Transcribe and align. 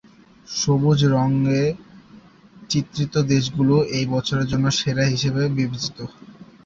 সবুজ 0.53 0.99
রঙে 1.13 1.63
চিত্রিত 2.69 3.13
দেশগুলো 3.31 3.75
ঐ 3.89 3.99
বছরের 4.13 4.47
জন্য 4.51 4.65
সেরা 4.79 5.05
হিসেবে 5.05 5.41
বিবেচিত। 5.57 5.97